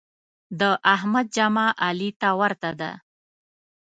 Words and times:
د 0.59 0.61
احمد 0.95 1.25
جامه 1.35 1.67
علي 1.85 2.09
ته 2.21 2.29
ورته 2.39 2.69
ده. 2.79 2.91